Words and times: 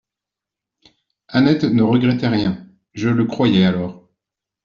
Annette 1.27 1.63
ne 1.63 1.83
regrettait 1.83 2.27
rien: 2.27 2.65
je 2.95 3.09
le 3.09 3.25
croyais 3.25 3.65
alors. 3.65 4.09